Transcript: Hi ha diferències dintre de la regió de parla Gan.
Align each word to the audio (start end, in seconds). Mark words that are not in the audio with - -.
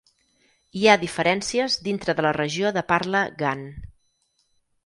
Hi 0.79 0.85
ha 0.85 0.95
diferències 1.03 1.77
dintre 1.89 2.17
de 2.21 2.25
la 2.29 2.33
regió 2.39 2.73
de 2.79 2.85
parla 2.93 3.23
Gan. 3.43 3.63